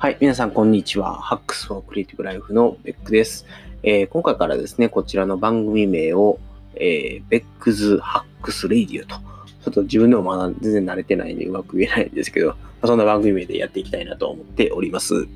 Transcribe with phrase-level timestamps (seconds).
[0.00, 1.20] はい、皆さん、こんにちは。
[1.20, 3.44] Hacks for Creative Life のベックです。
[3.82, 6.38] えー、今回からですね、こちらの番組名を、
[6.74, 15.28] えー、 Beck's Hacks Radio と、ちょっと自分でもまだ全然慣れてないんでうまく言えないんですけど、まあ、そんな番組名でやっていきたいなと思っております。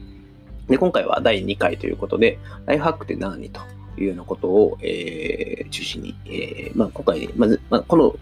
[0.71, 3.61] で、今回は第2回ということで、ライフハックって何と
[3.99, 8.17] いうようなことを、えー、中心に、え、まあ、今回、まず、まあ、この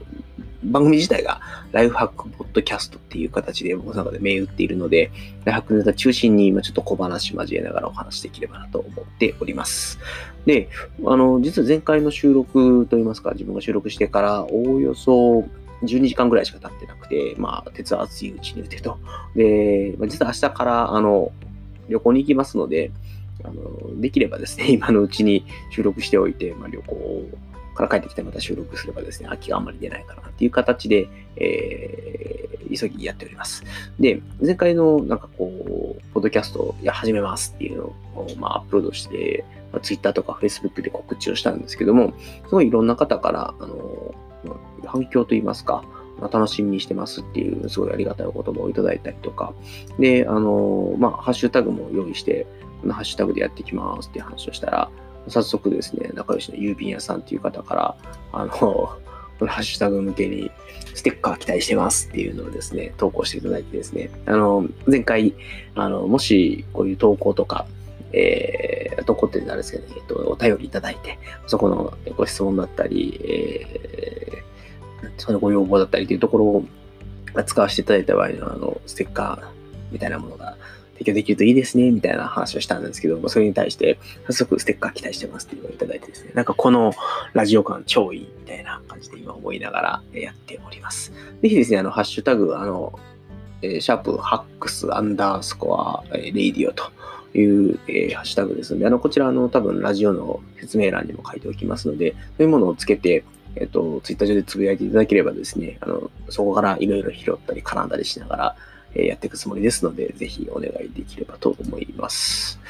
[0.64, 1.40] 番組自体が
[1.72, 5.11] ライフハックポッドキャストっていう形で僕の中で銘打っているので、
[5.44, 9.98] ライフハックネタ中心に今ちょっと小話交えながらお話しできればなと思っております。
[10.46, 10.68] で、
[11.04, 15.44] あの、実は前回の収録といいますか、自分が収録してからおおよそ
[15.82, 18.98] 12時間ぐらいしか経ってなくて、まあ、鉄は熱いうちに打てと。
[19.34, 21.32] で、実は明日から、あの、
[21.89, 22.90] 旅行に行きますので、
[23.44, 27.29] あの、できればですね、今のうちに収録しておいて、まあ、旅行を
[27.75, 33.64] から帰ってきてまた収録すればですね、空きがあんまり出ないかなっていう形で、えー、急ぎやっております。
[33.98, 42.12] で、前回のなんかこう、ポッドキャストや始めますっていうのを、まあ、アップロードして、まあ、Twitter とか Facebook で告知をしたんですけども、
[42.47, 44.15] すごいいろんな方から、あの、
[44.87, 45.84] 反響といいますか、
[46.20, 49.55] ま楽しみにしてますっていう、すごいありがたいお言葉をいただいたりとか、
[49.98, 52.47] で、あの、まあ、ハッシュタグも用意して、
[52.83, 54.91] このハッシュタグでやっていきますっていう話をしたら、
[55.28, 57.95] 早速ですね、仲良しの郵便屋さんっていう方から、
[58.33, 58.98] あの、
[59.47, 60.53] ハッシュタグ向けに
[60.95, 65.34] ステッカー期待してますっていうのをですね、投稿していただいてですね、あの、前回、
[65.75, 67.67] あの、もしこういう投稿とか、
[68.12, 76.65] えー、投稿ってなんですけどね、えっと、お便りいただいて、そこのご質問だったり、えー、そのご要望だったりというところを
[77.45, 79.47] 使わせていただいた場合の、あの、ステッカー
[79.91, 80.56] みたいなものが
[81.03, 86.92] 提供できるといいですね、みたいな話をしたんですけど、それに対して、早速ステッカー期待してますっていうのをいただいてですね、なんかこの
[87.34, 91.12] ラジオ感超いいみたいな感じで今思いながらやっております。
[91.42, 92.98] ぜひですね、あの、ハッシュタグ、あの、
[93.62, 96.84] えシャープ hacks アンダースコア、えレイディオと
[97.39, 108.56] いう、えー、ハッシュタグですので、あの、こちらの多分ラジオの説明欄にも書いておきますので、そういうものをつけて、えっ、と、ツイッター上でつぶやいていただければですね、あの、そこからいろいろ拾ったり絡んだりしながら、
[108.94, 112.60] えやっていくつもりですので、ぜひお願いできればと思います。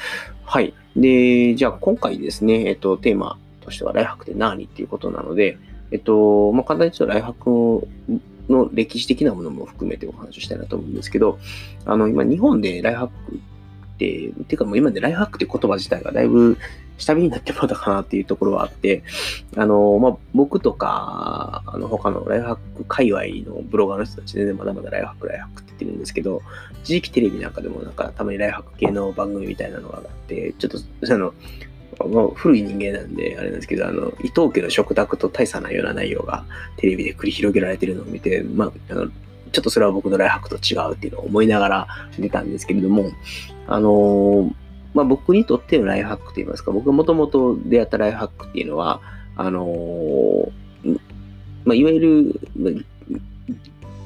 [0.43, 0.73] はい。
[0.95, 5.57] で、じゃあ今回ですね、えっと、テーマとしてはライハックって何っていうことなので、
[5.91, 7.87] えっと、まあ、簡単に言うとライハック
[8.49, 11.39] の歴史的なものも含めてお話ししたいなと思うんですけど、
[11.85, 13.39] あの、今日本でライハック
[14.03, 16.57] て、っていうかもう今でライフハックって言葉自体がだいぶ
[16.97, 19.03] 下火になってもらったかなっていうところはあって、
[19.57, 26.41] あの、まあ、僕とか、あの、他のライフハック界隈のブロガーの人たちで、ね、まだまだライフハック、ライフハックって言ってるんですけど、
[26.83, 30.77] 一時期テレビなんかでもなんかたまにライフハック系の番組みたいなのがあって、ちょっと、
[31.13, 31.33] あの、
[32.09, 36.45] まあ、古い人間なんで、あれなんですけど、あの、伊藤家の食卓と大差ないような内容が
[36.77, 39.09] テレビで繰り広げられてるのを見て、まあ、あの、
[39.53, 41.87] ちょっとそれは僕のライフハックと違うっていうのを思いながら
[42.17, 43.11] 出たんですけれども、
[43.67, 44.53] あのー、
[44.95, 48.99] まあ、僕にとってのライフハックといいますか、僕がもともと出会ったライフハックっていうのは、
[49.35, 50.51] あのー、
[51.65, 51.99] まあ、いわゆ
[52.55, 52.85] る、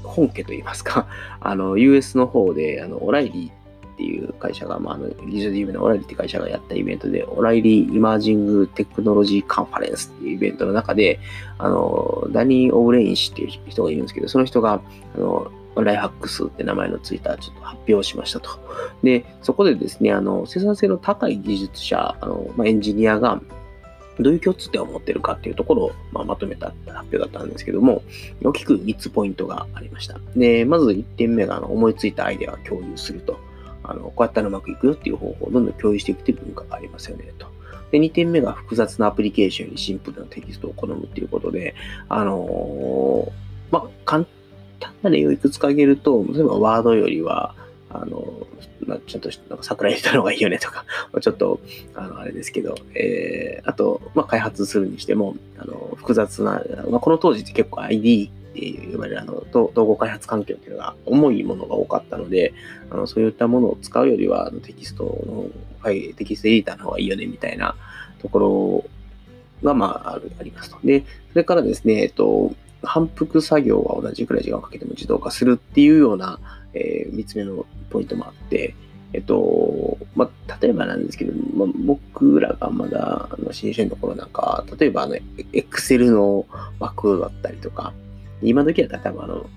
[0.03, 1.07] 本家といいますか、
[1.39, 3.56] あの、US の方で、あの、オライリー
[3.97, 11.19] っていう会社が、まあ、あの、技術で有名なオライリーって会社がやったイベントで、 O'Reilly Emerging Technology Conference っていうイベントの中で、
[11.57, 14.81] あの、ダニー・オブレイン氏っていう人がいるんですけど、その人が、
[15.15, 15.51] あの、
[15.83, 18.51] Life Hacks って名前のついたちょっと発表しましたと。
[19.01, 23.41] で、そこでですね、あの、生産性の高い技術者、あの、まあ、エンジニアが、
[24.19, 28.01] どういう共通点を持ってるかっていうところを、まあ、まとめた発表だったんですけども、
[28.43, 30.19] 大きく3つポイントがありました。
[30.35, 33.39] で、まず1点目があの思いついたアイデアを共有すると。
[33.87, 37.47] あの、こうやったらうまくいくよっていう方法をどんどん共有していくという文化がありますよね、と。
[37.91, 41.73] で、2点目が複雑なアプリケーションよりシンプルなテキストを好むっていうことで、
[42.09, 43.31] あのー、
[43.71, 44.25] まあ、簡
[44.79, 47.55] 単な例をいくつか挙げると、例えばワードよりは、
[47.89, 48.45] あの、
[48.85, 50.85] まあ、ちょっと、なんか桜入れた方がいいよねとか、
[51.21, 51.59] ちょっと、
[51.95, 58.31] あの、あれですけど、えー、あと、まあ、開発するにしても、あの、複雑な、まあ、この当時って結構 ID
[58.91, 62.53] 呼ばれる、あの、統合開発環境っていうのが重いものが多かったので、
[62.89, 65.45] あのそういったものを使うよりは、あのテキストの、
[65.79, 67.75] はい、テキストエディターの方がいいよね、みたいな
[68.21, 68.85] ところ
[69.63, 70.77] が、まあ、あるありますと。
[70.83, 72.53] で、それからですね、えっと、
[72.83, 76.39] 反復作業は同じくらい時間をかけても自動化するっていうような、
[76.73, 78.75] えー、3つ目のポイントもあって、
[79.13, 85.15] えっと、まあ、例えばなんですけど、まあ、僕らがまだあの新入の頃なんか、例えばあの、
[85.53, 86.45] Excel の
[86.79, 87.93] 枠だったりとか、
[88.41, 89.49] 今時は多分あの、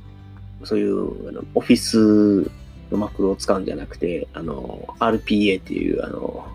[0.64, 2.50] そういうあのオフィス
[2.90, 6.46] のマクロを使うんじゃなくて、あの、RPA っていう、あの、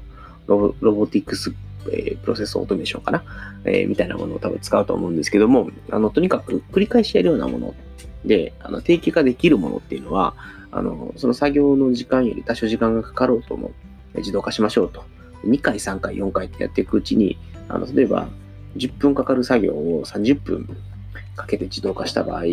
[0.48, 1.54] ロボロボティクス
[1.92, 3.24] えー、プロセスオートメーションかな、
[3.66, 7.75] えー、みたいなものを多分使うと思うんですけども、あの、とにかく繰り返しやるようなもの
[8.25, 10.36] で、あの定期化できるものっていうのは、
[10.72, 13.72] あの、その作業の時間より多少時間がかかろうとも
[14.16, 15.04] 自動化しましょうと。
[15.45, 17.38] 2回、3回、4回ってやっていくうちに、
[17.69, 18.27] あの、例えば
[18.77, 20.77] 10分かかる作業を30分
[21.36, 22.44] かけて自動化した場合、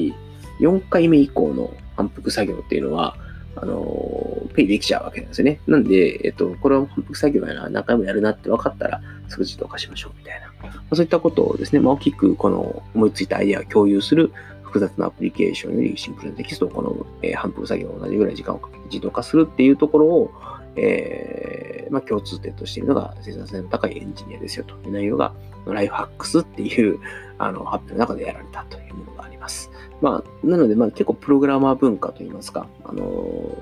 [0.61, 3.17] 4回目以降の反復作業っていうのは、
[3.56, 5.61] あの、ペイできちゃうわけなんですよね。
[5.67, 10.52] なんで、えっと、これは反復作業やな、何回もやるなって分かったら、すぐ自動化しましょうみたいな。
[10.62, 14.32] まあ、そういったことをですね、まあ、大きくこの思いついたアイデアを共有する
[14.62, 20.31] 複雑なアプリケーションよりシンプルなテキストをこの、えー、反復作業を同じぐらい時間をかけて自動化するっていうところを、
[20.76, 25.34] えー、まあ、共通点としているのが生産性の高いエンジニアですよという内容が、
[25.67, 26.99] ライフハックスっていう
[27.44, 29.71] あの発表の中でやられたというものがあります。
[30.00, 33.56] まあ、なので、まあ、結構プログラマー文化といいますか、あの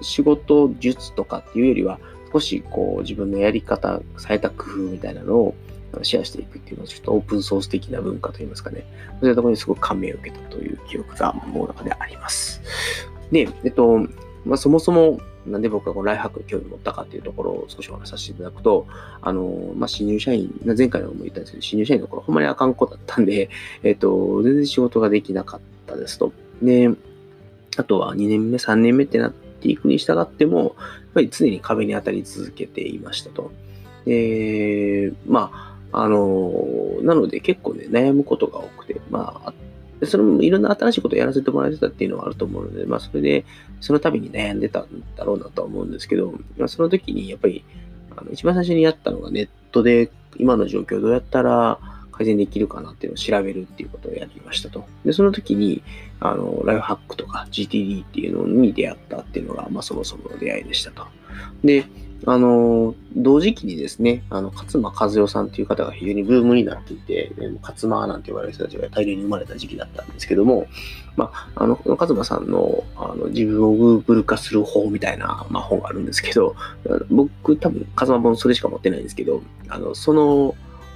[0.00, 1.98] 仕事術とかっていうよりは、
[2.32, 5.54] 少しこう自分のやり方、された工夫みたいなのを
[6.02, 8.84] シェアしていくっていうのは、ちょっとオープンソース的な文化といいますかね、
[9.20, 12.60] そういったところにすごく感銘を受けたという記憶が僕の中であります。
[13.32, 13.98] で、えっと、
[14.44, 18.86] まあ、そもそもなんで僕がこのライフハックに興味を持ったかっていうところを少しお話しさせていただくと、
[19.20, 23.48] あの、まあ、新入社員、前回も言ったんですけど、新入社員の頃ほんまにあかん子だったんで、
[23.82, 26.32] えっと、全然仕事ができなかったですと。
[26.62, 26.90] で、
[27.76, 30.72] あとは2年目、3年目ってなっていくに従っても、やっ
[31.14, 33.52] ぱり常に壁に当たり続けていましたと。
[34.04, 39.54] で、まあ、あの、なので結構ね、悩むことが多くて、まあ、
[40.04, 43.44] それもいろんな新しいことをやらせてもらえてたっていうのはあると思うので、まあ、それで、
[43.80, 47.64] その度に悩んでたんだろうなとは思うんですけど、まあ、その時にやっぱり、
[48.16, 51.78] あの一番最初にやったのがネットで今の状況をどうやったら
[52.12, 54.86] 改善できるかなっていうのを調べるっていうことをやりましたと。
[55.04, 55.82] で、その時に、
[56.18, 61.06] あの、ライフハックとか GTD っていうのに出会ったっていうのが、まあ、そもそもの出会いでしたと。
[61.62, 61.84] で、
[62.24, 67.32] あの、同時期にですね、あの、勝間和代さんという方が非常にブームになっていて、
[67.62, 70.66] 勝間なんて言われる人たちが大量に生まれた時期だったんですけども、
[71.16, 76.56] まあ、あの、勝間さんのあの自分をグーグル化する方みたいな、まあ、本があるんですけど、
[77.10, 80.54] 僕多分勝間本それしか持ってないんですけど、あの、その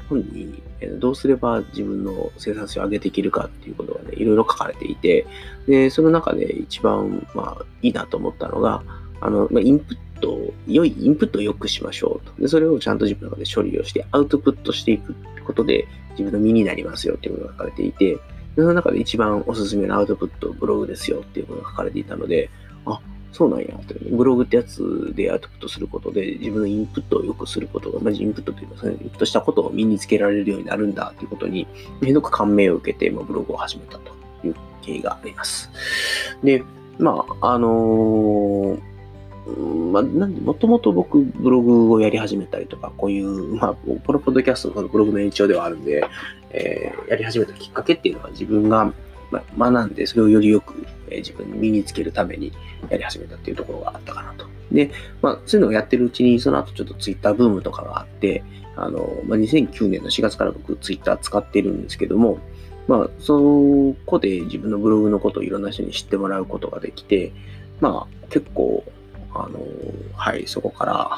[0.08, 0.62] 本に
[0.99, 5.26] どうすれば自分の生産性を上げていけるかっていうことがね、いろいろ書かれていて、
[5.67, 8.82] で、その中で一番、まあ、いいなと思ったのが、
[9.20, 12.32] あの、まあ、インプット、良いインプットを良くしましょうと。
[12.40, 15.14] で、それをちゃんと自分の中で処理をして、アウトプットしていく
[15.44, 18.19] ことで、自分の身になりますよっていうことが書かれていて、
[18.56, 22.50] その中で一番おすすめのアウトプット、ブログですよっていうことが書かれていたので、
[22.87, 23.00] あ、
[23.32, 23.94] そうなんやと。
[24.11, 31.67] ブログってやつでアウトプットすることで、自分のインプットを良くすることが、まずインプットというか、インプットしたことを身につけられるようになるんだということに、
[32.02, 34.12] ひどく感銘を受けて、ま、ブログを始めたと
[34.44, 35.70] いう経緯があります。
[36.43, 36.62] で、
[36.99, 38.90] まあ、あのー
[39.47, 46.05] まあ、なん、もともと僕、ブログをやり始めたりとか、こういう、 まあ、ポロポッドキャストのブログの延長ではあるんで、
[46.51, 48.93] えー、やり始めたきっかけっていうのは自分が、
[49.57, 50.75] ま、学んで、それをよりよく、
[51.09, 52.53] えー、自分に身につけるために
[52.89, 54.47] やり始めたっていうところがあったかなと。
[54.71, 54.91] で、
[55.23, 58.45] まあ、そういうのをやってるうちに、その後ちょっとツイッターブームとかがあって、
[58.77, 62.39] あの、まあ、2009年の4月から僕ツイッター使ってるんですけども、
[62.89, 67.33] まあ、そこで自分のブログのことをいろんな人に知ってもらうことができて、
[67.81, 68.85] まあ、結構、
[69.35, 69.61] あの、
[70.15, 71.11] はい、そこから、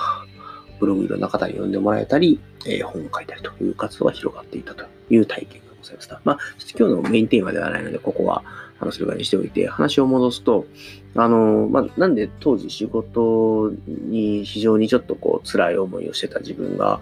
[0.81, 6.21] ブログいろんな方に読んでもらえたり、えー、本を書いたりという活動が広がっていたという体験がございました。
[6.25, 6.39] まあ、
[6.77, 8.43] 今日のメインテーマではないので、ここは
[8.79, 10.67] 話する側にしておいて、話を戻すと、
[11.15, 17.01] あの、まあ、なんで当時仕事に非常にちょっとこう辛い思いをしてた自分が、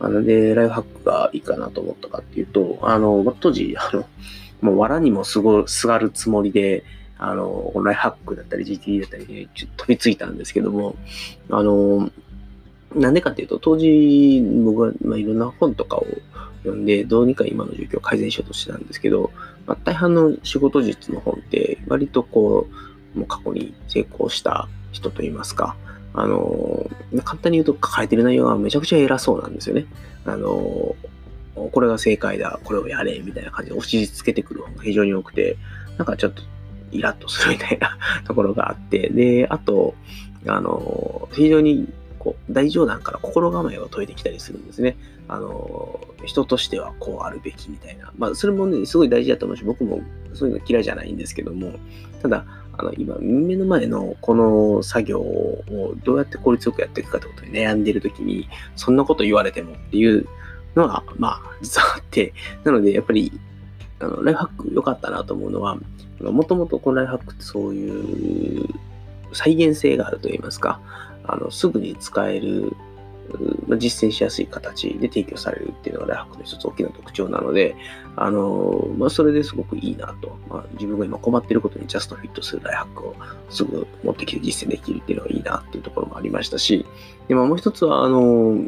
[0.00, 4.06] あので、ライフハックがいいかなと思ったかっていうと、あの、まあ、当時、あの、
[4.60, 6.84] もう藁にもすご、すがるつもりで、
[7.18, 10.96] あの、オンライフハックだったり GTD だったりで、ちょっと飛びついたんですけども、
[11.50, 12.10] あの、
[12.94, 16.06] なんでかっていうと、当時僕は、まあ、いろんな本とかを
[16.62, 19.30] 読んで、どうにか今の状況を改善しようとしてたんですけど、
[19.66, 22.68] まあ、大半の仕事術の本って、割とこ
[23.14, 25.76] う、もう過去に成功した人といいますか、
[26.14, 26.88] あの、
[27.24, 29.86] 簡単に言うと書かれてる内容はめちゃくちゃ偉そうなんですよね。
[30.24, 30.94] あの、
[31.72, 35.56] これが正解だ、これをやれ、みたいな感じで押し付けてくる本が非常に多くて、
[35.96, 36.42] なんかちょっと
[36.92, 39.94] イラッとするみたいな ところがあって、で、あと、
[40.46, 44.96] あの、非常にこう大冗談から心構えを解いてきたりするんですね。
[45.28, 48.12] あの、人としてはこうあるべきみたいな。
[48.16, 50.00] まあ、それもね、すごい大事だと思うし、僕も
[50.34, 51.72] そういうの嫌いじゃないんですけども、
[52.22, 52.44] ただ、
[52.78, 60.26] あの、今、目の前のこの作業をどうやって効率よくやっていくかってことに悩んでいるときに、そんなこと言われてもっていう
[60.76, 62.32] のは、まあ、実はあって、
[62.64, 63.32] なので、やっぱり、
[64.00, 65.76] あの、ライフハック良かったなと思うのは、
[66.20, 68.66] もともとこのライフハックってそういう
[69.32, 70.80] 再現性があると言いますか、
[71.24, 72.72] あの、すぐに使える、
[73.76, 77.76] 実践しやすい形で提供されるっていうのがライフハックの一つ大きな特徴なので、
[78.16, 83.16] あのまあ、それですごくいいなと、まあ、自分が今困っていることにジャストフィットするライフハックを
[83.50, 86.86] すぐ持ってきて実践できるっていうのがいいなっていうところもありましたし、
[87.28, 88.66] でまあ、もう一つは、あの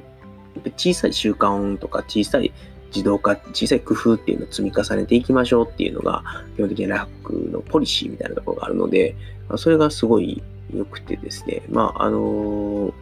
[0.76, 2.52] 小さい習慣とか小さい
[2.94, 6.22] 自動化、小さい工夫っていうのを積み重ねていきましょうっていうのが、
[6.56, 9.14] 基本的にラックのポリシーみたいなところがあるので、
[9.56, 10.42] それがすごい
[10.74, 12.92] 良くてですね、まあ、あの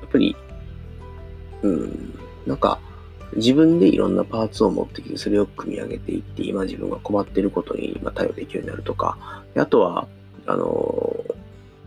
[0.00, 0.36] やっぱり
[1.64, 2.14] うん、
[2.46, 2.78] なんか、
[3.34, 10.06] 自分でいろんなパーツを持ってきて、それを組み上げていって、今自分が困ってることに対応できるようになるとか、あとは、
[10.46, 11.24] あの、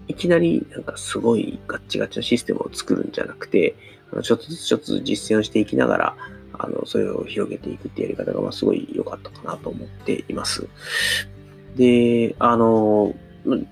[0.07, 3.75] いきなりなんかすごいガッチガチのシステムを作るんじゃなくて、
[4.23, 6.15] ちょっとずつちょっと実践をしていきながら、
[6.59, 10.67] あの、それを広げていくってやり方が、まあ、すごい良かったかなと思っています。
[11.75, 13.13] で、あの、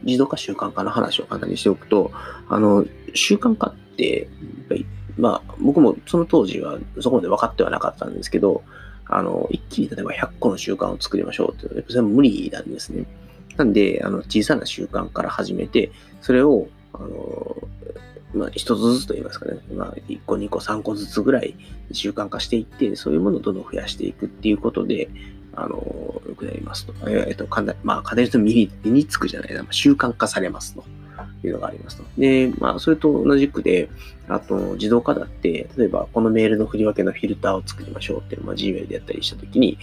[0.04, 2.12] 自動化習慣化の話を簡単にしておくと、
[2.50, 4.28] あの、習慣化って、
[5.18, 8.64] まあ、僕もその当時はそこまで分かってはなかったんですけど、
[9.08, 13.06] あの、一気に例えば100個の習慣を作りましょうって、それは無理なんですね。
[13.58, 17.58] なんで、あの、小さな習慣から始めて、それを、あの、
[18.36, 21.56] まあ、一つずつと言いますかね、まあ、1個、2個、3個ずつぐらい
[21.92, 25.10] 習慣化していって、そういうものをどんどん増やしていくっていうことで、
[25.54, 26.94] あの、よくなりますと。
[27.10, 30.84] えっと、かなまあ、家庭の身につくじゃないな、習慣化されますと。
[31.44, 32.04] いうのがありますと。
[32.18, 33.90] で、まあ、それと同じくで、
[34.28, 39.78] あと、自動化だって、例えば、このメールの振り分けのフィルターを作りましょうっていう、まあ、Gmail でやったりしたときに、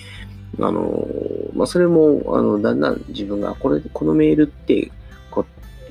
[0.59, 1.06] あの、
[1.54, 4.90] まあ、それも、あの、だんだん自分が、これ、このメールって、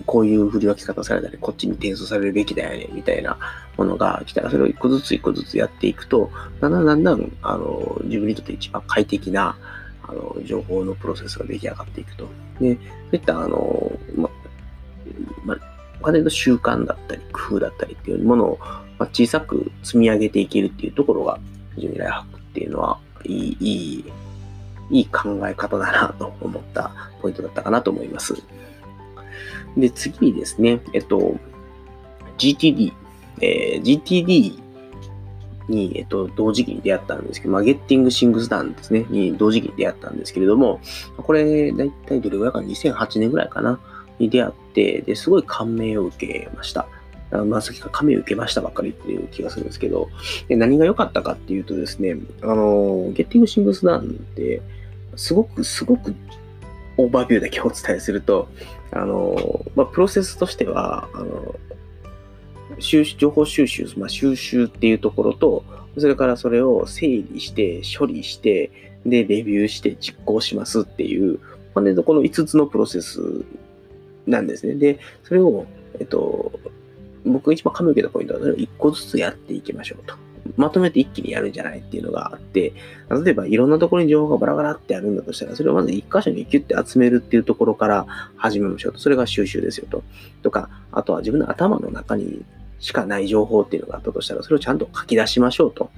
[0.05, 3.37] こういう振り分け方されたり、こっちに転送されるべきだよね、みたいな
[3.77, 6.29] ものが来たら、それを一個ずつ一個ずつやっていくと、
[6.59, 9.57] だんだんだんだん、あの、自分にとって一番快適な、
[10.03, 12.27] あの、情報のプロセスが出来上がっていくと。
[12.59, 12.81] で、そ
[13.13, 14.29] ういった、あの、ま、
[15.45, 15.57] ま、
[15.99, 18.59] お金の習慣だったり、工夫だったりっていうものを、
[18.97, 21.39] ま小さく積み上げていけるっていうところが、
[21.75, 24.05] 非常にライハックっていうのは、いい、いい、
[24.91, 26.91] いい考え方だなと思った
[27.21, 28.35] ポイントだったかなと思います。
[29.77, 31.35] で、次にですね、えっと、
[32.37, 32.93] GTD。
[33.41, 34.59] えー、GTD
[35.67, 40.79] に、えっと、同時期に出会ったんですけど、まあ、ゲッティングシングスダンですね、に同時期に出会ったんですけれども、
[41.17, 43.79] これ、だいたいどれぐらいか ?2008 年ぐらいかな
[44.19, 46.87] に出会って、ですごい感銘を受けました。
[47.45, 50.09] まあ、さっきから感銘を受けましたばっかりっていう気がするんですけど、
[50.49, 54.03] で何が良かったかっていうとですね、あの、ゲッティングシングスダンっ
[54.35, 54.61] て、
[55.15, 56.13] すごく、すごく
[56.97, 58.49] オーバービューだけお伝えすると、
[58.91, 61.55] あの、まあ、プロセスとしては、あの、
[62.79, 65.63] 収情報収集、まあ、収集っていうところと、
[65.97, 68.71] それからそれを整理して、処理して、
[69.05, 71.39] で、レビューして実行しますっていう、
[71.73, 73.19] まあね、この5つのプロセス
[74.27, 74.75] なんですね。
[74.75, 75.65] で、それを、
[75.99, 76.51] えっと、
[77.25, 80.15] 僕が一番髪を受けたポイントは、それを一個ずつやっていきましょうと。
[80.57, 82.73] まとめて一気にやるんじゃないっていうのがあって、
[83.23, 88.05] 例えばいろんなところに情報がバラバラってあるんだとしたら、それをまず一箇所にキュッて集めるっていうところから
[88.35, 88.99] 始めましょうと。
[88.99, 90.03] それが収集ですよと。
[90.41, 92.43] とか、あとは自分の頭の中に
[92.79, 95.91] しかない情報っていうのがあったとしたら、それをちゃんと書き出しましょうと。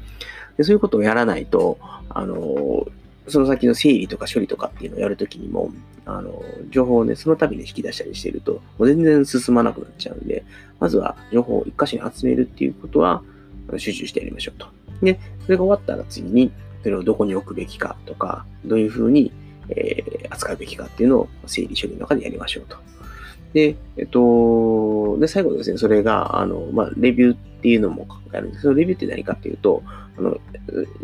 [0.57, 1.77] でそういうことをやらないと、
[2.09, 2.85] あの、
[3.27, 5.71] その先の整理とか処理とかっていうのをやるときにも、
[6.05, 10.43] あの、情報をね、その度に引き出したりしていると、もう全然進まなくなっちゃうんで、
[10.79, 13.23] まずは情報を一箇所に集めるっていうことは、
[13.77, 14.67] 集中してやりましょうと。
[15.01, 16.51] で、それが終わったら次に、
[16.83, 19.31] それをどこに置くべきかとか、どういうふうに、
[19.69, 22.77] えー、扱うべきかっていうのを整理処理の中でやりましょうと。
[23.53, 28.63] で、えっと、で、最後ですね、それが、あの、まあ、レビューっていうのも考えるんです。
[28.63, 29.83] けど、レビューって何かっていうと、
[30.17, 30.37] あの、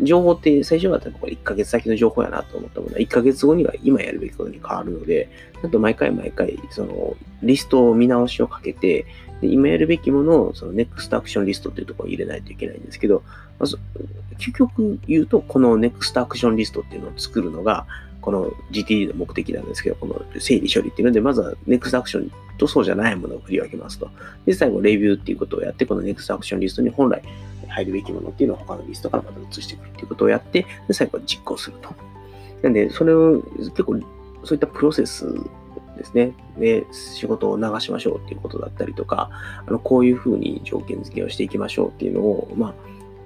[0.02, 5.30] 情報って最初はこれ1ヶ月先の情報やなと思ったものは、1ヶ月後には今やるべきことに変わるので、
[5.62, 9.06] ちゃんと毎回毎回、その、リストを見直しをかけて、
[9.40, 13.22] で今やるべきものを、その、ネクストアクションリストっていうところに入れないといけないんですけど、
[13.58, 13.78] まず、
[14.36, 17.86] 究極言うと、このネクストアクションリストっていうのを作るのが、
[18.20, 24.10] この GTD の目的なんですけど、この整理処理っていうので、まずは Next アクションとそうじゃないものを振り分けますと。
[24.46, 27.22] で、最後、レビューっていうことをやって、この Next アクションリストに本来
[27.68, 31.94] 入るべきものっていうのを他のリストからまた移していくっていうことをやって、で、最後は実行すると。
[32.62, 33.98] なんで、それを結構、
[34.44, 35.26] そういったプロセス
[35.96, 36.32] ですね。
[36.58, 39.30] で、仕事を流しましょうっていうことだったりとか、
[39.66, 42.74] あの、こういうふうに条件付けをしていきましょうっていうのを、ま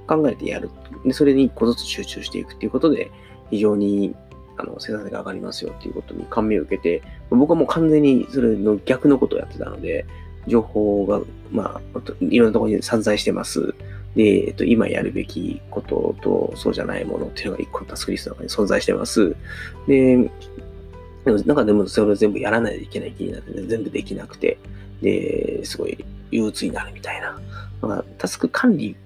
[0.08, 0.70] あ、考えてやる。
[1.04, 3.10] で、それに一個ずつ集中していくっていうことで、
[3.50, 4.14] 非常に
[4.56, 10.06] あの、生産性が上がりますよっていうことに感銘を受けて、僕はもう完全にそれの逆のことをやってたので、
[10.46, 11.20] 情報が、
[11.50, 13.74] まあ、いろんなところに散在してます。
[14.14, 19.34] で、えっと、今やるべきことと、そうじゃないものっていうのが一個のタスクリストの中に存在してます。
[19.88, 20.16] で、
[21.24, 24.58] でもなんかでもそれを全部やらないといけない気になって、全部できなくて、
[25.02, 27.40] で、すごい憂鬱になるみたいな。
[27.80, 28.96] まあ、タスク管理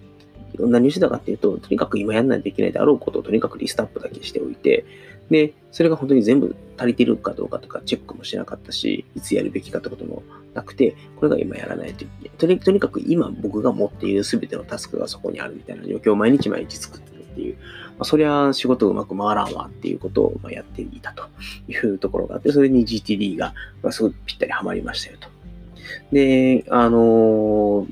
[0.59, 4.85] 何をしてたかっていうと、とにかく今やんないといけないであろうことをとにかくリストアップだけしておいて、
[5.30, 10.23] で、それが本当に全部足りてるかどうかとかチェックもしなかったし、いつやるべきかってことも
[10.54, 12.58] なくて、これが今やらないといけない。
[12.58, 17.61] とにかく今僕が持っている全てのタスクがそこにあるみたいな状況を毎日毎日作ってるっていう、ま
[18.00, 21.25] あ、そりゃ仕事うまく回らんわっていうことをまやっていたと
[21.68, 25.28] いうところがあって、それに GTD がますごくぴったりはまりましたよと。
[26.12, 27.88] で、あのー、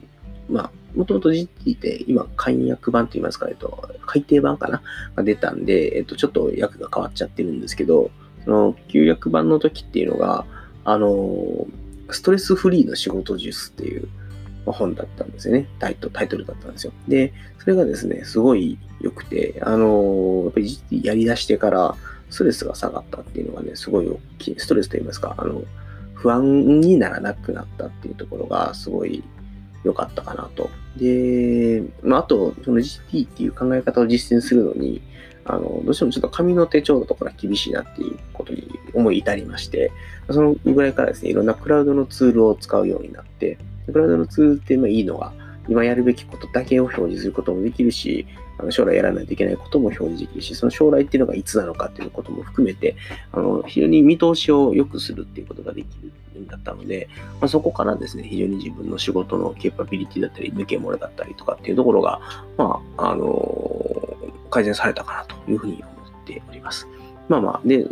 [0.49, 4.83] まあ、もともと GT って今、簡約版と言いますか、えっと、改訂版かな？
[5.15, 8.11] が出たんで、えっと、ちょっと訳が変わっちゃってるんですけど、
[8.45, 10.47] その、旧約版の時っていうのが、
[10.85, 11.67] あの、
[12.11, 14.09] ストレスフリーの仕事術っていう
[14.65, 15.69] 本だったんですよね。
[15.79, 16.93] タイトタイトルだったんですよ。
[17.09, 21.97] で、それがですね、すごい良くて、あの、やっぱり GT やり出してから、
[22.31, 24.55] ストレスが下がったっていうのがね、すごい大きい。
[24.59, 25.63] ストレスと言いますか、あの、
[26.15, 29.23] 不安にならなくなったっていうところが、すごい
[29.87, 30.71] 良かったかなと。
[30.97, 35.01] で、まあ、あと、その GT っていう考え方を実践するのに、
[35.45, 39.93] あの、どうしてもちょっと紙の手帳のとか厳しいなっていうことに思い至りまして、
[40.31, 45.33] そのぐらいからですね、いろんなクラウドのツールを使うようになって、クラウドのツールってまあいいのが、
[45.69, 48.27] 今やるべきことだけを表示することもできるし、
[48.59, 52.97] あの将来やらないといけないことも表示できるし、その将来っていうのがいつなのかっていうことも含めて、
[53.33, 55.87] あの非常に見通しを良くするっていうことができ
[56.35, 57.09] るんだったので、
[57.41, 62.21] まあ、そこからですね、非常に自分の仕事のケーパビリティだったり、抜け漏れだったりとかっていうところが、
[62.57, 64.17] まあ、あの
[64.51, 66.89] 改善されたかなというふうに思っております。
[67.29, 67.85] まあまあ、で、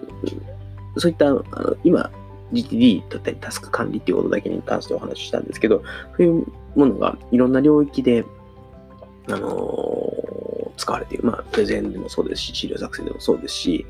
[0.96, 1.44] そういった、あの
[1.84, 2.10] 今、
[2.52, 5.82] GTD だったりタスク管理っていうことだけに関してお話ししたんですけど、
[6.16, 8.24] そういうものがいろんな領域で、
[9.28, 10.33] あのー、
[10.76, 11.24] 使われている。
[11.24, 13.86] まあ、プレゼンでもそうですし、資料作成でもそうですし、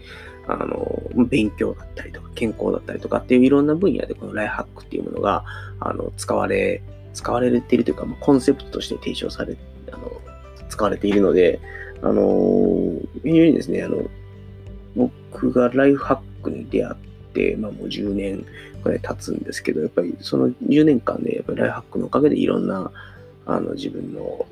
[0.46, 5.44] あの、勉強だったりとか、健康だったりとかっていういろんな分野でこのライフハックっていうものが、
[5.80, 6.82] あの、使われ、
[7.14, 9.56] 使われているというか、コンセプトとして提唱され、
[9.92, 10.20] あの、
[10.68, 11.60] 使われているので、
[12.02, 14.04] あの、非常にですね、あの、
[14.94, 16.96] 僕がライフハックに出会っ
[17.32, 18.44] て、まあもう10年
[18.82, 22.92] くらい経つんですけど、やっぱりその10年間で、やっぱりライフハックのおかげでいろんな、
[23.46, 24.46] あの、自分の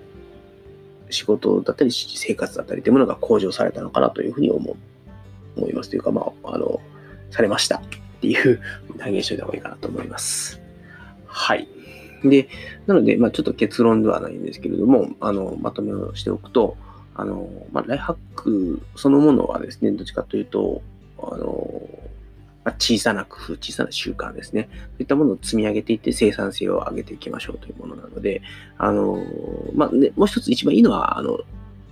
[1.13, 4.77] 仕事だったり、生活だったりというものが向上されたのかなというふうに思
[5.57, 5.91] 思います。
[5.91, 6.81] というか、まあ、あの、
[7.31, 7.81] されましたっ
[8.21, 8.61] ていう
[8.97, 10.61] 断言しておいた方がいいかなと思います。
[11.27, 11.69] はい。
[12.25, 12.49] で、
[12.87, 16.77] なので、まあ、ちょっと結論ではないんですけれども、あの、まとめをしておくと、
[17.15, 20.83] あの、まあ、ライハックそのものはですね、どっちかというと、
[21.19, 21.83] あの、
[22.65, 24.69] まあ、小さな工夫、小さな習慣ですね。
[24.73, 28.43] そういったものを積み上げていって生産性を上げていきましょうというものなので、
[28.79, 29.19] あの、
[29.75, 31.41] まあ、ね、もう一つ一番いいのは、あの、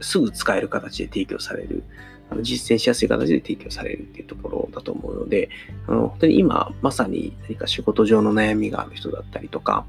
[0.00, 1.82] すぐ使える形で提供される、
[2.30, 5.50] あの実践しやすい形で提供されるっていうところだと思うので、
[5.88, 9.84] あの本当に今まさに何か仕事上の悩みがある人だったりとか、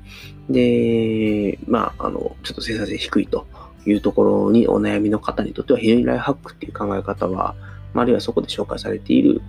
[0.50, 3.46] で、まあ、あの、ちょっと生産性低いと
[3.86, 7.56] いうところにお悩みの方にとっては非常にライハックっていう考え方は、
[7.94, 9.42] まあるいはそこで紹介されている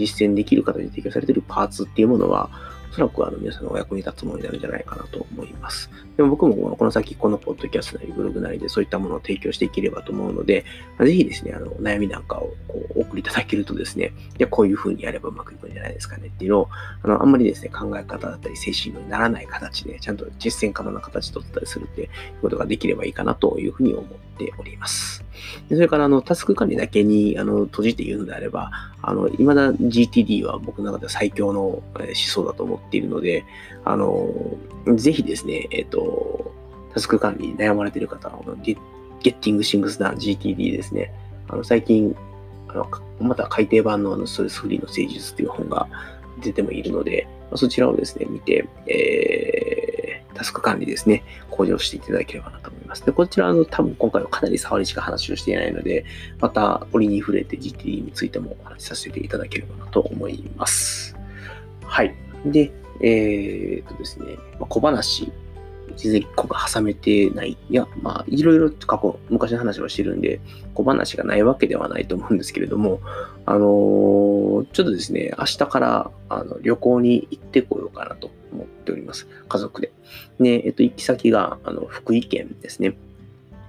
[0.00, 2.48] 実践できる方に提供されているパーツっていうものは、
[2.90, 5.90] おそらくあの皆さんのお役に立つものになるんじゃないかなと思います。
[6.16, 10.64] でも僕もこの先このポッドキャストなりブログなりでそういったものを提供していければと思うので、
[10.98, 16.68] ぜひですね、あの悩みなんかをこう送りいただけるとですね、いや、こういうふうにやればうまくいくんじゃないですかねっていうのを、
[17.02, 22.08] あのあんまりですね、考え方だったり精神にならない形で、ちゃんと実践可能な形で取ったりするっていう
[22.42, 25.24] ことができればいいかなというふうに思っております。
[25.68, 28.70] でそれから、あの、タスク管理だけに、あの、閉じて言うのであれば、
[29.02, 31.82] あの、未だ GTD は僕の中では最強の思
[32.14, 33.44] 想だと思っっているので、
[33.84, 34.28] あの、
[34.96, 36.52] ぜひですね、えっ、と、
[36.94, 38.40] タスク管理に悩まれている方は、
[39.20, 41.12] Getting Things Done GTD ですね。
[41.48, 42.16] あの、最近、
[42.68, 42.88] あの、
[43.20, 45.88] また改訂版のあのストレスフリーの誠実という本が
[46.40, 53.04] 出てもいるので、そちらをですね、見て、えー、タスク管理ですね、向上していただければなと思います。
[53.04, 56.04] で、こちら、の、多分今回はかなり触りしか話をしていないので、
[56.38, 61.16] また折に触れて GTD についてもお話しさせていただければなと思います。
[61.82, 62.14] はい。
[62.44, 65.32] で、えー、っとですね、まあ、小話
[65.96, 67.56] 全然個が挟めてない。
[67.68, 70.40] いや、まあ、いろいろ過去、昔の話はしてるんで、
[70.74, 73.00] 小話がないわけではないと思うんですけれども、
[73.46, 79.26] あのー、ちょっとですね、明日からあの旅行に行ってこようかなと思っております。
[79.48, 79.92] 家族で。
[80.38, 82.96] で、えっと、行き先が、あの、福井県ですね。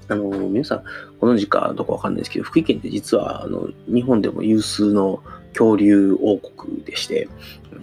[0.08, 0.84] あのー、皆さん、
[1.20, 5.24] ご存知かどうかわかんないですけど、福井県って実は、あの、日本でも有数の
[5.54, 7.28] 恐竜王国でして、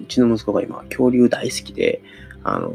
[0.01, 2.03] うちの息子が今、恐竜大好きで、
[2.45, 2.73] あの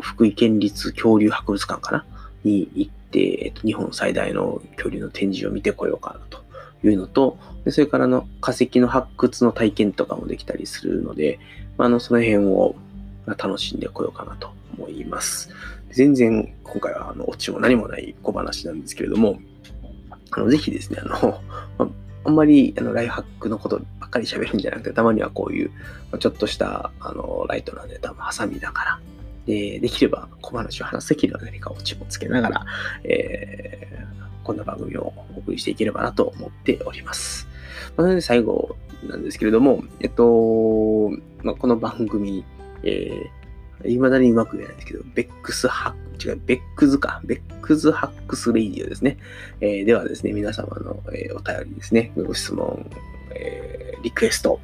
[0.00, 2.04] 福井県立恐竜博物館かな？
[2.44, 6.42] に行って、えっと、日本最大の恐竜の展示を見てこようかなと
[6.86, 11.38] いうのと、でそれからの化石の発掘の体験とかもできたりするので、
[11.78, 12.74] まあ、のその辺を
[13.26, 15.50] 楽しんでこようかなと思います。
[15.90, 19.38] 全然今回はあのオチも何もない小話なんですけれども、
[20.30, 21.40] あのぜひですね、あの、
[21.78, 21.88] ま あ
[22.24, 25.70] あんまりあのライフハックのことばっかり喋るんじゃなくて、たまにはこういう
[26.18, 29.00] ちょっとしたあのライトなネタも挟みながら、
[29.46, 32.66] でできれば小話を話すときには何かオチもつけながら、
[33.04, 37.48] えー、こんな番組をお送りしていければなと思っております。
[37.96, 38.76] まあ、なので最後
[39.08, 41.10] なんですけれども、えっと、
[41.42, 42.44] まあ、この番組、
[42.84, 49.18] えー、未だにうまく言えないんですけど、 Beck's Hack、違う、 Beck's か、 Beck's Hacks Radio ですね。
[49.60, 52.90] えー、ではですね、皆様の、えー、お便りですね、ご質問、
[53.34, 54.60] えー、リクエスト、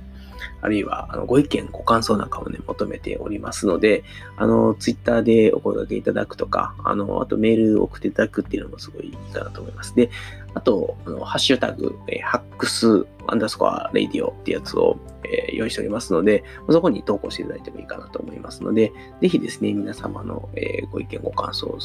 [0.60, 4.02] あるいはあのご意見、ご感想なんかもね、求めておりますので、
[4.36, 9.94] あの、ツイッターでお声掛けいただくとか、あの、あとメール送っていただくっていうのもすごいいいかなと思います。
[9.94, 10.10] で、
[10.54, 21.78] あと、あのハッシュタグ、えー、ハックスアンダースコアレディオってやつを、えー、用意しておりますので、そこに投稿していただいてもいいかなと思いますので、ぜひですね、皆様の、えー、ご意見、ご感想、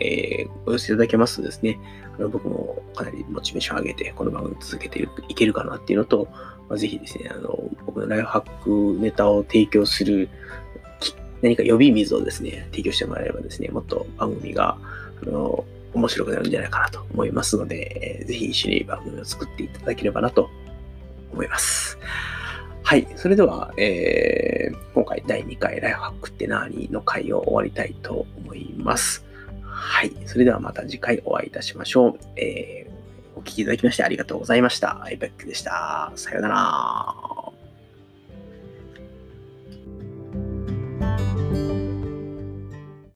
[0.00, 1.78] えー、お寄せいただけますとですね、
[2.18, 6.28] あの僕もかなりモチベーションを上げて、この番組続けていけるかなっていうのと、
[6.68, 10.28] まあ、ぜひですね、あの、僕のライフハックネタを提供する、
[11.40, 14.76] 何か呼び水をですね、提供してもらえればですね、もっと番組が、
[15.22, 20.50] あの、面白くなるんじゃないかなと思いますので、えー、ぜひ一緒に番組を作っていただければなと
[21.32, 21.98] 思います。
[22.82, 23.06] はい。
[23.16, 29.24] それでは、えー、今回第2回ライフハックって何の回を終わりたいと思います。
[29.62, 30.12] はい。
[30.26, 32.18] それではまた次回お会いいたしましょう。
[32.36, 35.04] えー、お聴きいただきましてありがとうございました。
[35.06, 36.12] iPack でした。
[36.16, 37.51] さようなら。